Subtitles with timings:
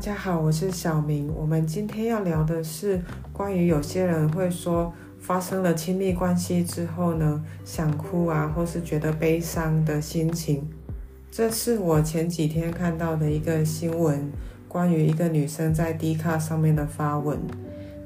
[0.00, 1.30] 大家好，我是小明。
[1.36, 2.98] 我们今天要聊的是
[3.34, 10.66] 关于有些人会说，发生了亲密关系之后呢，想哭啊，或是觉得悲伤的心情。
[11.30, 14.32] 这是我前几天看到的一个新闻，
[14.66, 17.38] 关于一个女生在 D 卡上面的发文。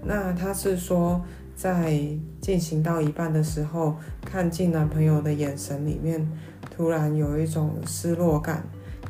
[0.03, 1.23] 那她是说，
[1.55, 1.97] 在
[2.41, 6.29] 进行到一半的时候，看进男朋友的眼神里面，
[6.77, 8.65] 突然有一种失落感，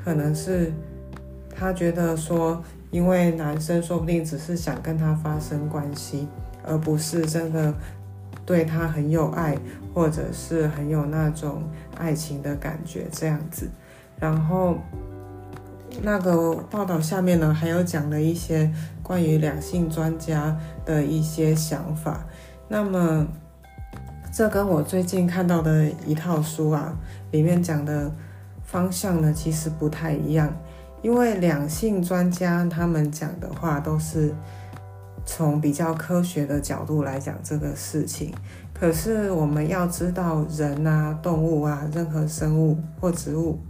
[0.05, 0.71] 可能是。
[1.57, 2.61] 她觉得说，
[2.95, 6.29] 因为男生说不定只是想跟她发生关系，
[6.63, 7.75] 而不是真的
[8.47, 9.59] 对她很有爱，
[9.93, 11.65] 或者是很有那种
[11.99, 13.69] 爱情的感觉这样子。
[14.21, 14.77] 然后
[16.03, 18.73] 那个报道下面呢，还有讲了一些
[19.03, 20.57] 关于两性专家
[20.87, 22.25] 的一些想法。
[22.69, 23.27] 那么
[24.33, 26.97] 这跟我最近看到的一套书啊，
[27.33, 28.13] 里面讲的
[28.63, 30.55] 方向呢，其实不太一样。
[31.05, 34.35] 因为两性专家他们讲的话都是
[35.27, 38.33] 从比较科学的角度来讲这个事情，
[38.73, 43.61] 可是我们要知道，人啊、动物啊、任何生物或植物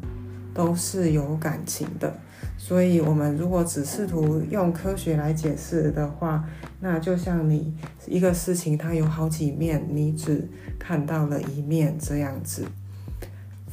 [0.54, 2.14] 都是有感情的，
[2.56, 6.44] 所以我们如果只试图用科学来解释的话，
[6.78, 7.74] 那就像你
[8.06, 12.64] 一个事情它有好几面，你只看到了一面这样子。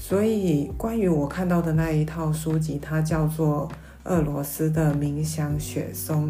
[0.04, 3.70] 所以，关于我看到的那一套书籍，它叫做
[4.10, 6.28] 《俄罗斯的冥想雪松》，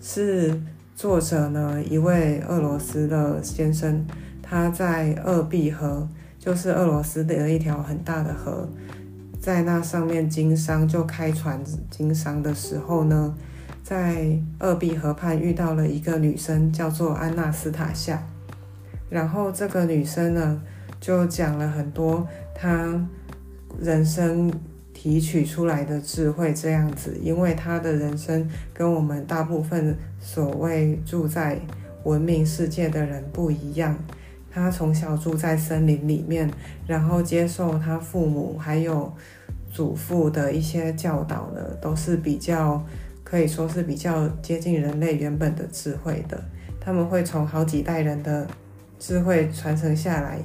[0.00, 0.58] 是
[0.96, 4.06] 作者呢一位俄罗斯的先生，
[4.42, 8.66] 他在鄂毕河，就是俄罗斯的一条很大的河，
[9.38, 13.34] 在那上面经商，就开船经商的时候呢，
[13.84, 18.26] 在鄂毕河畔遇到了一个女生，叫做安娜斯塔夏，
[19.10, 20.62] 然后这个女生呢。
[21.00, 23.08] 就讲了很多他
[23.80, 24.52] 人生
[24.92, 31.58] 提取出来的智慧，这样子，因为他的人生跟我们大部分所谓住在
[32.04, 33.96] 文明世界的人不一样。
[34.50, 36.50] 他从小住在森林里面，
[36.86, 39.10] 然后接受他父母还有
[39.70, 42.84] 祖父的一些教导呢，都是比较
[43.22, 46.42] 可以说是比较接近人类原本的智慧的。
[46.80, 48.46] 他们会从好几代人的
[48.98, 50.40] 智慧传承下来。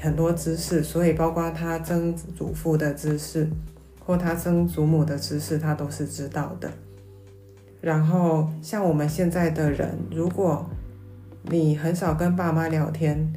[0.00, 3.48] 很多知识，所以包括他曾祖父的知识，
[4.04, 6.70] 或他曾祖母的知识，他都是知道的。
[7.80, 10.68] 然后像我们现在的人，如果
[11.42, 13.32] 你很少跟爸妈聊天，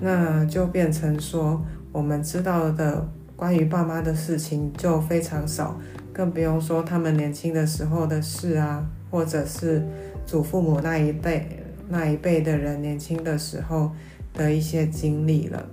[0.00, 5.78] 那就变成说我们知道的关于爸妈的事情就非常少，
[6.12, 9.82] 更不用说他们年轻的时候的事啊，或者是
[10.24, 13.92] 祖父母那一辈那一辈的人年轻的时候
[14.34, 15.64] 的一些经历了。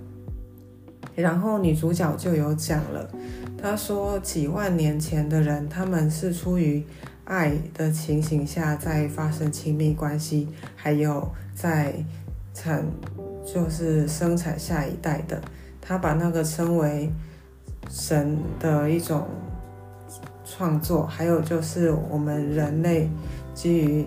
[1.14, 3.08] 然后女主角就有讲了，
[3.56, 6.84] 她说几万年前的人，他们是出于
[7.24, 11.94] 爱的情形下在发生亲密关系，还有在
[12.52, 12.84] 产，
[13.46, 15.40] 就是生产下一代的。
[15.80, 17.12] 她把那个称为
[17.88, 19.28] 神的一种
[20.44, 23.08] 创作，还有就是我们人类
[23.54, 24.06] 基于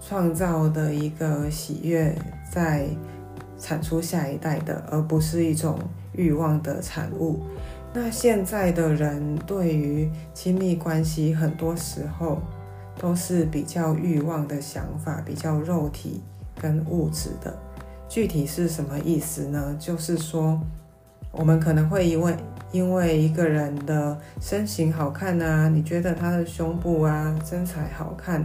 [0.00, 2.14] 创造的一个喜悦
[2.52, 2.86] 在。
[3.58, 5.78] 产出下一代的，而不是一种
[6.12, 7.40] 欲望的产物。
[7.92, 12.38] 那现在的人对于亲密关系，很多时候
[12.98, 16.22] 都是比较欲望的想法，比较肉体
[16.60, 17.56] 跟物质的。
[18.08, 19.76] 具体是什么意思呢？
[19.78, 20.60] 就是说，
[21.32, 22.34] 我们可能会因为
[22.70, 28.44] 因为一个人的身形好看啊，你觉得他的胸部啊身材好看，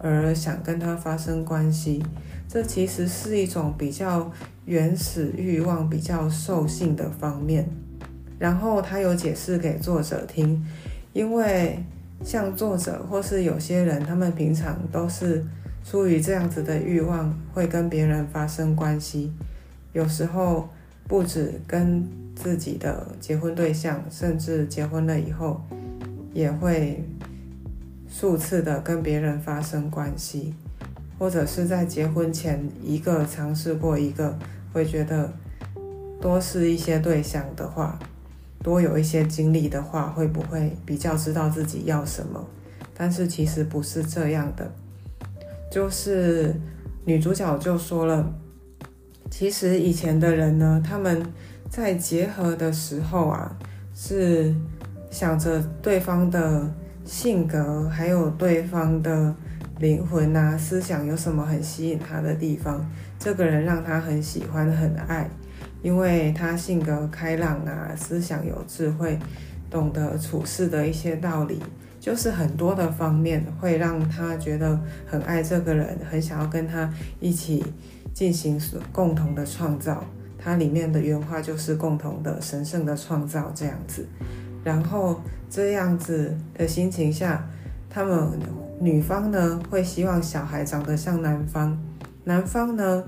[0.00, 2.04] 而想跟他发生关系。
[2.48, 4.30] 这其实是一种比较
[4.66, 7.66] 原始欲望、比较兽性的方面。
[8.38, 10.62] 然后他有解释给作者听，
[11.14, 11.82] 因为
[12.22, 15.42] 像作者或是有些人，他们平常都是
[15.82, 19.32] 出于这样子的欲望，会跟别人发生关系。
[19.92, 20.68] 有时候
[21.08, 25.60] 不止跟自己的结婚对象，甚至结婚了以后，
[26.32, 27.04] 也会
[28.08, 30.54] 数次的跟别人发生关系。
[31.18, 34.36] 或者是在结婚前一个尝试过一个，
[34.72, 35.32] 会觉得
[36.20, 37.96] 多试一些对象的话，
[38.60, 42.44] 多有一些经历的话，会不会比较知道自己要什么？
[42.92, 44.68] 但是其实不是这样的，
[45.70, 46.56] 就是
[47.04, 48.34] 女主角就说了，
[49.30, 51.22] 其实以前的人呢，他们
[51.72, 53.56] 在结合的时候啊，
[53.94, 54.54] 是
[55.10, 56.70] 想着对方的
[57.02, 59.34] 性格，还有对方的。
[59.78, 62.88] 灵魂呐，思想有什么很吸引他的地方？
[63.18, 65.28] 这个人让他很喜欢、很爱，
[65.82, 69.18] 因为他性格开朗啊，思想有智慧，
[69.68, 71.60] 懂得处事的一些道理，
[71.98, 77.64] 就是很多的方面会让他觉得很爱这个人，很想要跟他一起
[78.14, 78.60] 进行
[78.92, 80.04] 共同的创造。
[80.42, 84.06] 它里面的原话就是共同的神圣的创造这样子。
[84.64, 87.48] 然后这样子的心情下，
[87.90, 88.30] 他们
[88.80, 91.78] 女方呢会希望小孩长得像男方，
[92.24, 93.04] 男方呢。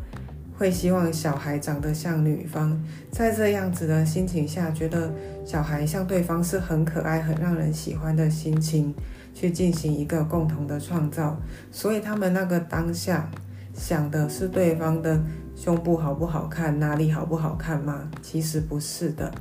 [0.56, 5.12] 会希望小孩长得像女方，在这样子的心情下，觉得
[5.44, 8.94] 小孩像对方是很可爱、很让人喜欢的心情，
[9.34, 11.36] 去进行一个共同的创造。
[11.72, 13.28] 所以他们那个当下
[13.74, 15.20] 想的是对方的
[15.54, 18.10] 胸部好不好看，哪里好不好看吗？
[18.22, 19.32] 其实不是的。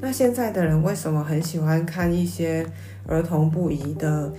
[0.00, 2.66] 那现在的人为什么很喜欢看一些
[3.06, 4.32] 儿童不宜的？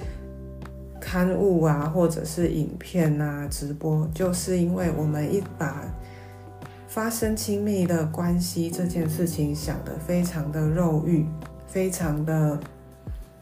[1.06, 5.84] 刊物啊，或者是影片啊，直播，就是因为我们一把
[6.88, 11.26] 发生亲密的关系这件事情想得非常的肉欲，
[11.68, 12.58] 非常的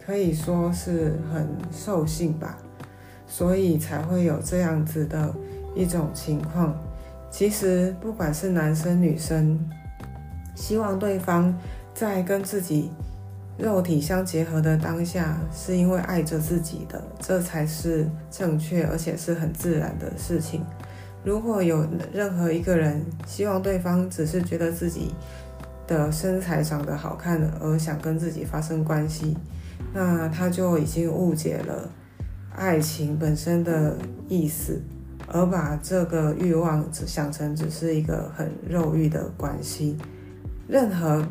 [0.03, 2.57] 可以说是很兽性吧，
[3.27, 5.31] 所以才会有这样子的
[5.75, 6.75] 一种情况。
[7.31, 9.57] 其实不管是男生女生，
[10.53, 11.57] 希望对方
[11.95, 12.91] 在跟自己。
[13.57, 20.65] 肉体相结合的当下，是因为爱着自己的，这才是正确而且是很自然的事情。
[21.23, 25.13] 如果有任何一个人希望对方只是觉得自己
[25.85, 29.37] 的身材长得好看而想跟自己发生关系，
[29.93, 31.87] 那他就已经误解了
[32.55, 33.95] 爱情本身的
[34.27, 34.81] 意思，
[35.33, 39.97] 而把这个欲望想成只是一个很肉欲的关系。
[40.67, 41.27] 任何。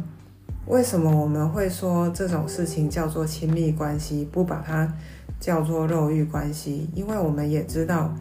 [0.67, 4.95] 为什么我们会说这种事情叫做亲密关系，不把它
[5.41, 6.89] 叫做肉欲关系？
[6.95, 8.15] 因为我们也知道，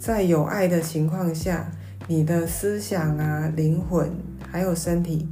[0.00, 1.70] 在有爱的情况下，
[2.08, 4.10] 你的思想啊、灵魂
[4.50, 5.28] 还有身体，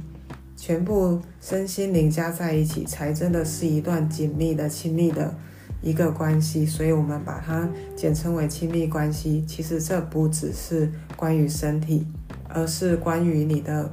[0.55, 5.35] 全部身心灵加在一起，才真的是一段紧密的、亲密的
[5.81, 6.65] 一个关系。
[6.65, 9.43] 所以，我们把它简称为亲密关系。
[9.47, 12.05] 其实，这不只是关于身体，
[12.49, 13.91] 而是关于你的。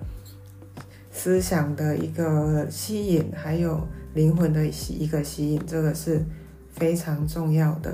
[1.11, 6.23] 思想的一个吸引，还有灵魂的一个吸引，这个是
[6.71, 7.93] 非常重要的。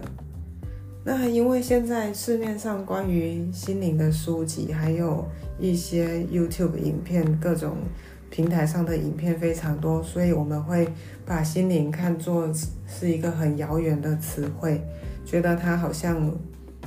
[1.02, 5.26] 那因为现在市面上关于心灵的书籍，还有
[5.58, 7.78] 一些 YouTube 影片，各种
[8.34, 10.88] 平台上的影片非常多，所以我们会
[11.24, 12.50] 把心灵看作
[12.84, 14.82] 是一个很遥远的词汇，
[15.24, 16.36] 觉得它好像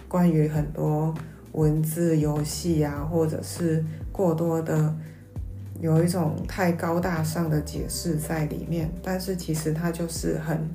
[0.10, 1.16] 关于很多
[1.54, 4.94] 文字游戏啊，或者是过多的。
[5.80, 10.68] 有一种太高大上的解释在里面，但是其实它就是很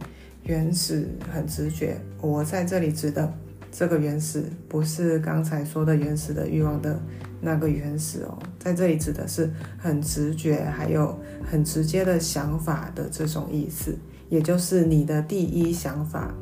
[0.44, 1.98] 原始、很直觉。
[2.20, 3.30] 我在这里指的
[3.70, 6.98] 这个原始，不是刚才说的原始的欲望的
[7.42, 13.94] 那个原始哦，在这里指的是很直觉，还有很直接的想法的这种意思，
[14.30, 16.32] 也就是你的第一想法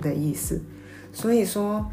[0.00, 0.60] 的意思。
[1.12, 1.84] 所以说，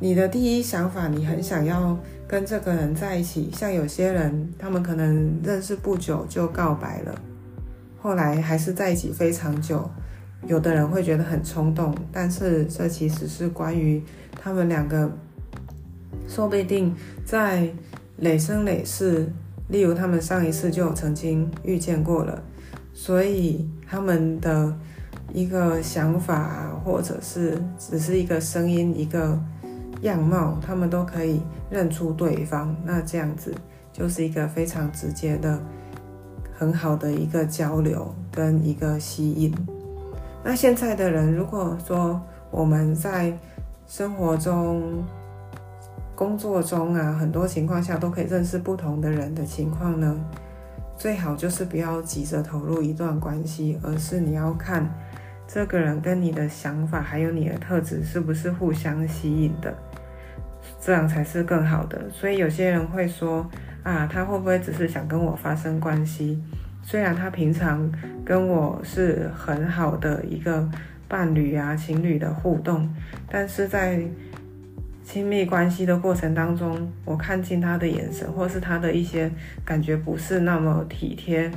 [0.00, 1.98] 你的第一想法，你很想要。
[2.26, 7.14] 跟这个人在一起，像有些人，他们可能认识不久就告白了，
[8.00, 9.88] 后来还是在一起非常久。
[10.46, 14.02] 有的人会觉得很冲动，但是这其实是关于
[14.40, 15.12] 他们两个，
[16.26, 16.96] 说不定
[17.26, 17.68] 在
[18.24, 19.30] 累生累世，
[19.68, 22.42] 例如他们上一次就曾经遇见过了，
[22.92, 24.76] 所以他们的
[25.32, 29.38] 一个想法，或者是只是一个声音，一个。
[30.02, 31.40] 样貌，他们都可以
[31.70, 33.54] 认出对方，那这样子
[33.90, 35.58] 就是一个非常直接的、
[36.52, 39.54] 很好的一个交流跟一个吸引。
[40.42, 43.32] 那现在的人，如果说我们在
[43.86, 45.02] 生活中、
[46.14, 50.18] 工作中啊，很多情况下都可以认识不同的人的情况呢，
[50.96, 54.88] 最好就是不要急着投入一段关系，而是你要看
[55.46, 59.74] 这个人跟你的想法还有你的特质是不是互相吸引的。
[60.80, 63.46] 这样才是更好的，所以有些人会说
[63.82, 66.42] 啊，他会不会只是想跟我发生关系？
[66.82, 67.90] 虽然他平常
[68.24, 70.68] 跟我是很好的一个
[71.08, 72.94] 伴侣啊、情侣的互动，
[73.30, 74.02] 但是在
[75.04, 79.30] 亲密关系的过程当中，我看清他的眼神，或是他的一些
[79.64, 81.50] 感觉不是那么体贴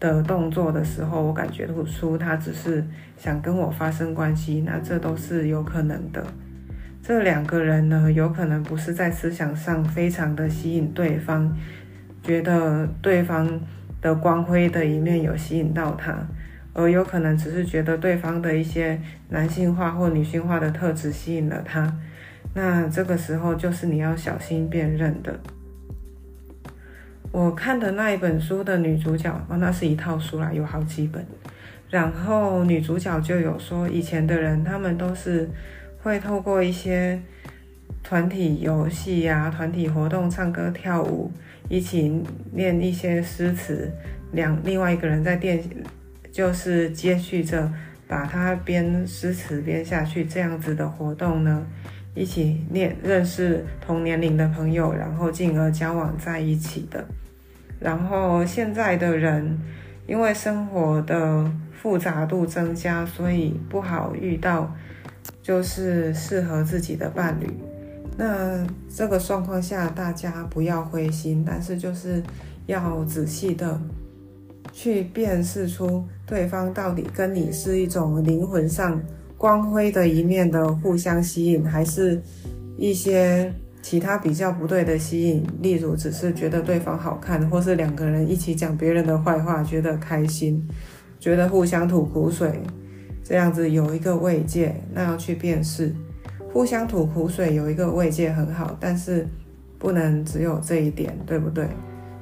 [0.00, 2.82] 的动作的时候，我感觉出他只是
[3.18, 6.26] 想跟我发生关系，那这都是有可能的。
[7.02, 11.54] 这两个人呢，有可能不是在思想上非常的吸引对方，
[12.22, 13.60] 觉得对方
[14.00, 16.26] 的光辉的一面有吸引到他，
[16.72, 18.98] 而有可能只是觉得对方的一些
[19.28, 21.94] 男性化或女性化的特质吸引了他。
[22.56, 25.38] 那这个时候就是你要小心辨认的。
[27.30, 31.22] 我看的那一本书的女主角，哦，那是一套书啦，有好几本。
[31.90, 35.46] 然后女主角就有说，以前的人他们都是
[36.02, 37.20] 会透过一些
[38.02, 41.30] 团体游戏呀、团体活动、唱歌跳舞，
[41.68, 42.22] 一起
[42.52, 43.92] 念一些诗词，
[44.32, 45.62] 两另外一个人在电
[46.32, 47.70] 就是接续着
[48.08, 51.66] 把它编诗词编下去，这样子的活动呢，
[52.16, 57.04] 一起念认识同年龄的朋友，然后进而交往在一起的。
[57.78, 59.56] 然后现在的人
[60.06, 64.74] 因为生活的复杂度增加，所以不好遇到
[65.42, 67.46] 就是适合自己的伴侣。
[68.16, 72.22] 那这个状况下，大家不要灰心，但是就是
[72.64, 73.78] 要仔细的
[74.72, 78.98] 去辨识出对方到底跟你是一种灵魂上
[79.38, 82.20] 光辉的一面的互相吸引，还是
[82.76, 83.52] 一些
[83.82, 90.66] 其他比较不对的吸引，例如只是觉得对方好看，或是两个人一起讲别人的坏话，觉得开心。
[91.18, 92.60] 觉得互相吐苦水，
[93.24, 95.92] 这样子有一个慰藉，那要去辨识。
[96.52, 99.26] 互相吐苦水有一个慰藉很好，但是
[99.78, 101.66] 不能只有这一点，对不对？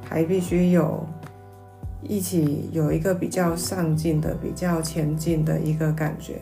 [0.08, 1.06] 还必须有
[2.02, 6.40] 一起有一个比较上进的、比较前进的一个感觉。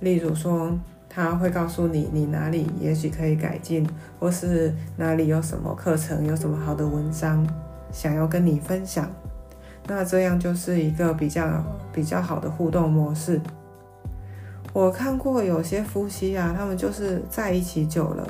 [0.00, 0.70] 例如说，
[1.08, 3.88] 他会告诉你你哪里也许可以改进，
[4.18, 7.46] 或是哪里有什么课程、有什么好的文章
[7.90, 9.10] 想要跟你分享。
[9.86, 13.40] 那这样就是一个比较比较好的互动模式。
[14.72, 18.26] 我看过有些夫妻啊，他们就是在一起久了，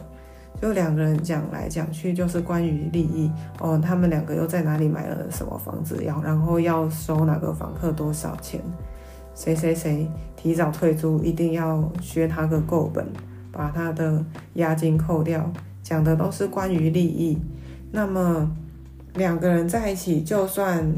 [0.60, 8.60] 就两个人讲来讲去就是关于利益哦，他们两个又在哪里买了什么房子，要然后要收哪个房客多少钱，
[9.36, 13.06] 谁谁谁提早退租，一定要削他个够本，
[13.52, 14.24] 把他的
[14.54, 15.52] 押金扣掉，
[15.84, 17.38] 讲的都是关于利益。
[17.92, 18.50] 那么
[19.14, 20.92] 两个人在一起，就算。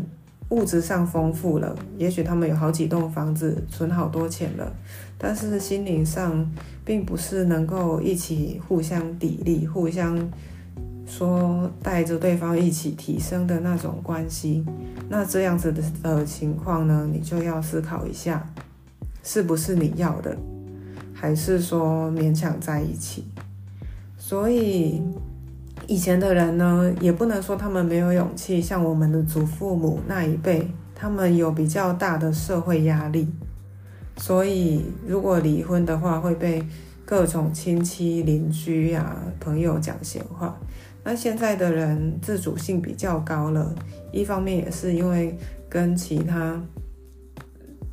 [0.51, 4.73] 物质上丰富了，也许他们有好几栋房子，存好多钱了，
[5.19, 6.51] 但是心灵上
[6.87, 10.17] 并不是能够一起互相砥砺、互相
[11.09, 14.65] 说带着对方一起提升的那种关系。
[15.09, 18.47] 那这样子的呃情况呢，你就要思考一下，
[19.25, 20.37] 是不是你要的，
[21.13, 23.25] 还是说勉强在一起？
[24.17, 25.03] 所以。
[25.87, 33.27] 以前的人呢，也不能说他们没有勇气，像我们的祖父母那一辈，他们有比较大的社会压力，
[34.19, 36.63] 所以如果离婚的话，会被
[37.07, 40.55] 各种亲戚、邻居呀、朋友讲闲话。
[41.09, 43.75] 那现在的人自主性比较高了，
[44.13, 45.35] 一方面也是因为
[45.67, 46.63] 跟其他、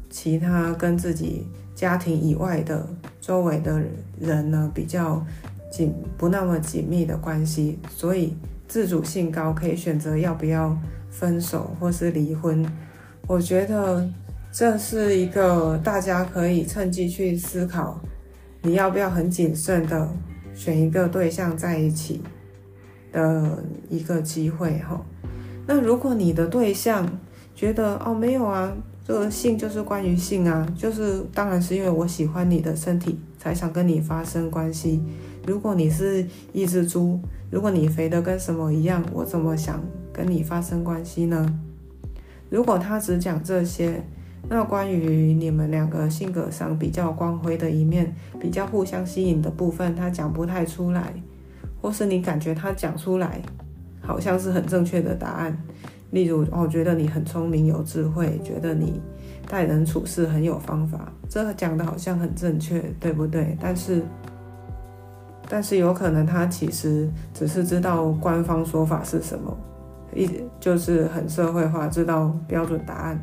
[0.10, 2.86] 其他跟自己家庭以外的
[3.22, 3.82] 周围的
[4.20, 5.26] 人呢比较。
[5.72, 8.34] 紧不那么紧密的关系，所以
[8.66, 10.78] 自主性高，可以选择要不要
[11.10, 12.66] 分手或是离婚。
[13.28, 14.10] 我觉得
[14.54, 18.00] 这是一个大家可以趁机去思考，
[18.62, 20.08] 你要不要很谨慎的
[20.54, 22.22] 选一个对象在一起
[23.16, 25.00] 的一个机会哈。
[25.66, 27.08] 那如果你的对象
[27.56, 28.72] 觉得哦没有啊，
[29.08, 35.02] 这个性就是关于性啊，就是当然是因为我喜欢你的身体才想跟你发生关系。
[35.48, 37.20] 如果你是一只猪，
[37.50, 39.82] 如果你肥的跟什么一样，我怎么想
[40.12, 41.60] 跟你发生关系呢？
[42.50, 44.04] 如果他只讲这些，
[44.50, 51.14] 那关于你们两个性格上比较光辉的一面，比较互相吸引的部分，他讲不太出来，
[51.86, 53.40] 或是你感觉他讲出来，
[54.02, 55.56] 好像是很正确的答案。
[56.10, 59.00] 例如，哦，觉得你很聪明有智慧，觉得你
[59.48, 63.56] 待人处事很有方法，这讲的好像很正确，对不对？
[63.62, 64.02] 但是。
[65.48, 69.56] 但是有可能他其实只是知道官方说法是什么，
[70.12, 70.28] 一
[70.60, 73.22] 就是很社会化，知道标准答案，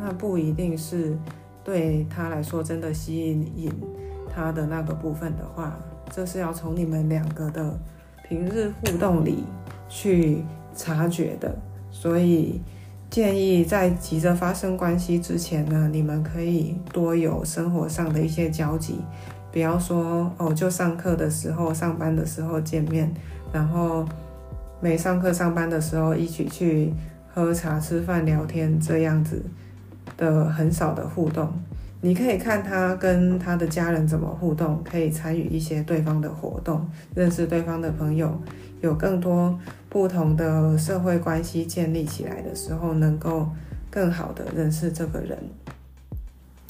[0.00, 1.14] 那不一定是
[1.62, 3.70] 对他来说真的吸引
[4.34, 5.78] 他的那个部分的话，
[6.10, 7.78] 这是要从你们两个的
[8.28, 9.44] 平日互动里
[9.88, 10.44] 去
[10.76, 11.56] 察觉的。
[11.90, 12.60] 所以
[13.10, 19.00] 建议在急着发生关系之前呢，你们可以多有生活上的一些交集。
[19.50, 23.10] 不要说哦，就上课的时候、上班的时候见面，
[23.50, 24.04] 然后
[24.78, 26.92] 没上课、上班的时候一起去
[27.32, 29.42] 喝茶、吃饭、聊天，这样子
[30.18, 31.50] 的很少的互动。
[32.00, 38.40] 你可以看他跟他的家人怎么互动，可以参与一些对方的活动，认识对方的朋友，
[38.80, 43.48] 有更多不同的社会关系建立起来的时候，能够
[43.90, 45.38] 更好的认识这个人。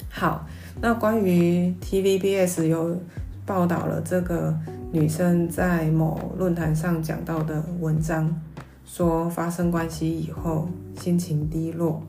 [0.09, 0.47] 好。
[0.81, 2.97] 那关于 TVBS 有
[3.45, 4.57] 报道了这个
[4.93, 8.41] 女生在某论坛上讲到的文章，
[8.87, 10.69] 说发生关系以后
[11.01, 12.01] 心情低落，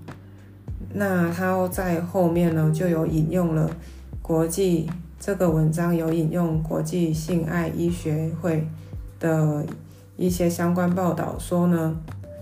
[0.93, 3.69] 那他在后面呢就有引用了
[4.21, 8.67] 国际这个文章有引用国际性爱医学会
[9.19, 9.65] 的
[10.17, 11.95] 一些相关报道，说呢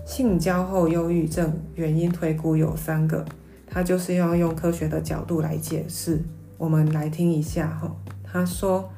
[0.06, 3.24] 性交后忧郁症原因推估有三个，
[3.66, 6.22] 他就是要用科学的角度来解释。
[6.56, 8.88] 我们来听一下哈，他说。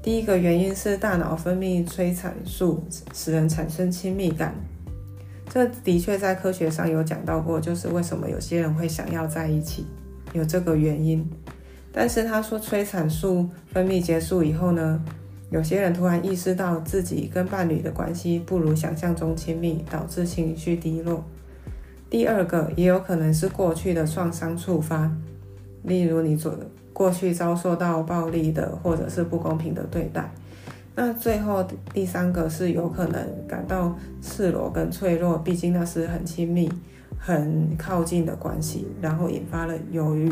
[0.00, 2.82] 第一个原因是大脑分泌催产素，
[3.12, 4.54] 使人产生亲密感。
[5.48, 9.86] 这的确在科学上有讲到过，就是为什么有些人会想要在一起，
[10.32, 11.28] 有这个原因。
[11.92, 15.02] 但是他说，催产素分泌结束以后呢，
[15.50, 21.24] 有些人突然意识到自己跟伴侣的关系不如想象中亲密，导致情绪低落。
[22.10, 25.10] 第二个也有可能是过去的创伤触发，
[25.82, 26.54] 例如你做。
[26.92, 30.28] 过去遭受到暴力的，或者是不公平的对待，
[31.00, 31.64] 那最后
[31.94, 36.68] 第三个是有可能感到赤裸跟脆弱，毕竟那是很亲密、
[37.16, 40.28] 很靠近的关系，然后引发了忧郁。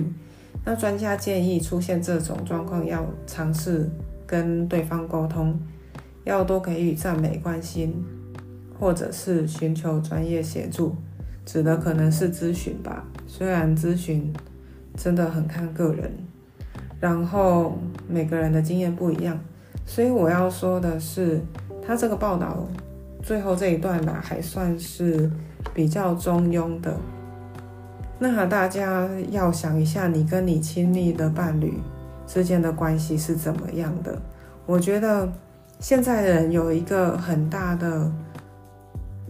[0.65, 3.89] 那专家建议出现这种状况要尝试
[4.27, 5.57] 跟对方沟通，
[6.25, 8.05] 要多给予赞美、关心，
[8.77, 10.97] 或者是寻求专业协助，
[11.45, 13.05] 指的可能是咨询吧。
[13.29, 14.33] 虽然咨询
[14.97, 16.13] 真的很看个人。
[16.99, 19.39] 然后每个人的经验不一样，
[19.85, 21.41] 所以我要说的是，
[21.87, 22.67] 他这个报道
[23.23, 25.31] 最后这一段吧，还算是
[25.75, 26.97] 比较中庸的。
[28.19, 31.75] 那大家要想一下，你跟你亲密的伴侣
[32.27, 34.17] 之间的关系是怎么样的？
[34.65, 35.29] 我觉得
[35.79, 38.11] 现在人有一个很大的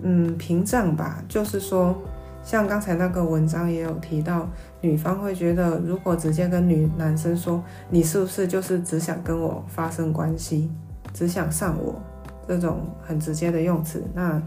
[0.02, 1.96] 嗯屏障吧，就是说。
[2.42, 4.48] 像刚才那个文章也有提到，
[4.86, 10.70] 女方会觉得，如果直接跟女男生说，你是不是就是只想跟我发生关系，
[11.12, 12.00] 只想上我
[12.46, 14.40] 这种很直接的用词，那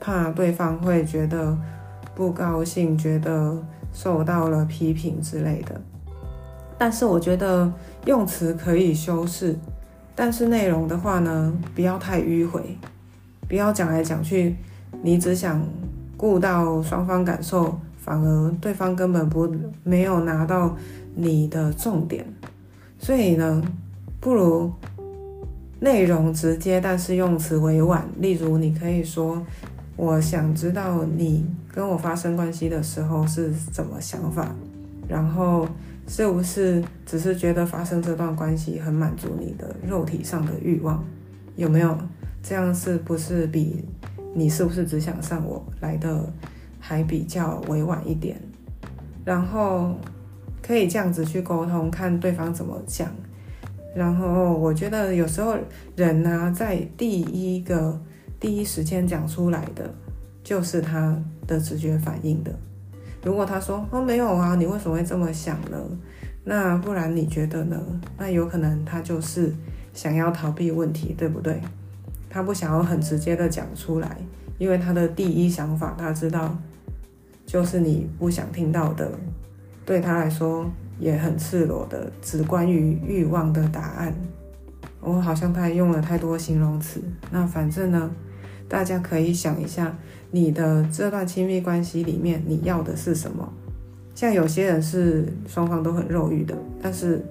[0.00, 1.54] 怕对方会觉得
[2.14, 3.62] 不高兴，觉得
[3.92, 5.78] 受到了批评之类的。
[6.78, 7.70] 但是我觉得
[8.06, 9.54] 用词可以修饰，
[10.14, 12.78] 但是内容的话呢，不要太迂回，
[13.46, 14.56] 不要讲来讲去，
[15.02, 15.62] 你只想。
[16.16, 19.50] 顾到双方感受，反而对方根本不
[19.82, 20.76] 没有拿到
[21.14, 22.22] 你的重点，
[22.98, 23.62] 所以呢，
[24.20, 24.70] 不如
[25.80, 28.06] 内容直接，但是用词委婉。
[28.18, 29.42] 例如，你可以说
[29.96, 34.54] ：“我想知道你跟我发生关系的时候是怎么想法，
[35.08, 35.66] 然后
[36.06, 41.02] 是不是只是觉得发生这段关系很满足你的肉体上的欲望？
[41.56, 41.96] 有没有
[42.42, 42.74] 这样？
[42.74, 43.82] 是不是比？”
[44.36, 46.28] 你是不是只想上我来的
[46.86, 48.38] 还比较委婉一点，
[49.24, 49.94] 然后
[50.62, 53.08] 可以这样子去沟通，看对方怎么讲。
[53.96, 55.56] 然后我觉得有时候
[55.96, 57.98] 人呢，在第一个
[58.38, 59.90] 第一时间讲出来的，
[60.42, 62.54] 就是他的直觉反应的。
[63.22, 65.78] 如果他说哦没有啊，你为什么会这么想呢？
[66.44, 67.80] 那不然你觉得呢？
[68.18, 69.54] 那有可能他就是
[69.94, 71.58] 想要逃避问题，对不对？
[72.28, 74.18] 他不想要很直接的讲出来，
[74.58, 76.54] 因为他的第一想法，他知道
[77.54, 79.08] 就是你不想听到的，
[79.86, 84.12] 对他来说也很赤裸的，只关于欲望的答案。
[85.00, 87.00] 我好像他用了太多形容词。
[87.30, 88.10] 那反正呢，
[88.68, 89.96] 大家可以想一下，
[90.32, 93.48] 你的这段亲密关系里面，你要的是什么？
[94.16, 97.24] 像有些人是双方都很肉欲的，但是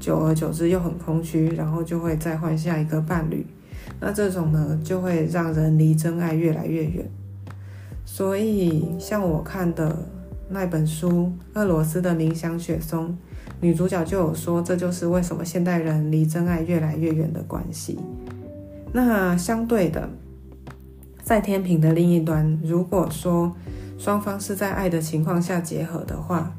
[0.00, 3.46] 久而久之又很空虚，然后就会再换下一个伴侣。
[4.00, 7.08] 那这种呢，就会让人离真爱越来越远。
[8.18, 9.96] 所以，像我看的
[10.48, 11.10] 那本书
[11.54, 13.10] 《俄罗斯的冥想雪松》，
[13.60, 17.96] 女主角就有说，这就是为什么现代人离真爱越来越远的关系。
[18.92, 20.08] 那相对的，
[21.22, 23.54] 在天平的另一端，如果说
[23.96, 26.52] 双方是在爱的情况下结合的话，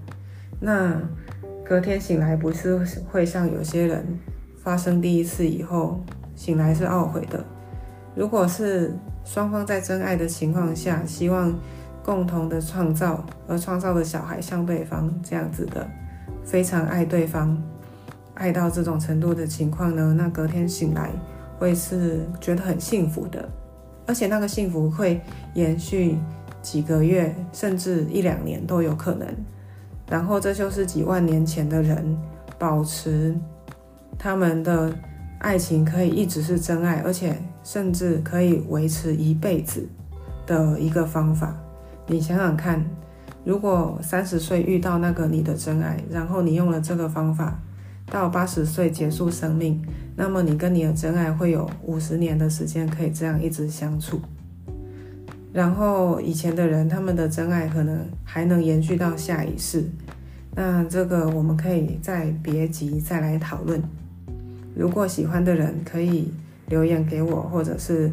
[0.62, 0.98] 那
[1.66, 4.18] 隔天醒来不是会像有些人
[4.64, 6.00] 发生第一次以后。
[6.38, 7.44] 醒来是懊悔的。
[8.16, 8.96] 如果是
[9.32, 11.54] 双方在真爱的情况下，希望
[12.04, 15.88] 共同的创造而创造的小孩像对方这样子的，
[16.44, 17.56] 非常爱对方，
[18.34, 21.12] 爱到这种程度的情况呢，那隔天醒来
[21.60, 23.48] 会是觉得很幸福的，
[24.08, 25.22] 而且那个幸福会
[25.54, 26.18] 延续
[26.64, 29.28] 几个月，甚至一两年都有可能。
[30.10, 32.18] 然后这就是几万年前的人
[32.58, 33.38] 保持
[34.18, 34.92] 他们的。
[35.40, 39.88] 爱情可以一直是真爱，而且甚至可以维持一辈子
[40.46, 41.56] 的一个方法。
[42.08, 42.84] 你想想看，
[43.46, 47.58] 如果三十岁遇到那个你的真爱，然后你用了这个方法，
[48.06, 49.82] 到八十岁结束生命，
[50.16, 54.20] 那么你跟你的真爱会有五十年的时间可以这样一直相处。
[55.54, 59.86] 然后以前的人他们的真爱可能还能延续到下一世。
[60.54, 63.82] 那这个我们可以在别集再来讨论。
[64.76, 66.32] 如果喜欢的人可以
[66.68, 68.12] 留言给我，或者是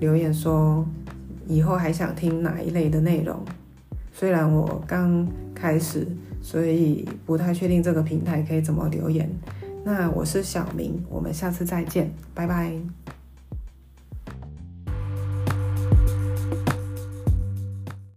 [0.00, 0.86] 留言说
[1.46, 3.38] 以后还想听哪一类的内容。
[4.12, 6.06] 虽然我刚开始，
[6.42, 9.30] 所以不太确定这个平台可以怎么留言。
[9.84, 13.17] 那我是小明，我们下次再见，拜拜。